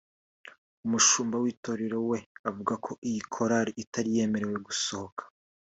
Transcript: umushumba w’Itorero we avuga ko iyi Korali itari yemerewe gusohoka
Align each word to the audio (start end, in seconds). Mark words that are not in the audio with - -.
umushumba 0.85 1.35
w’Itorero 1.43 1.97
we 2.09 2.17
avuga 2.49 2.73
ko 2.85 2.91
iyi 3.07 3.21
Korali 3.33 3.71
itari 3.83 4.09
yemerewe 4.17 4.57
gusohoka 4.67 5.23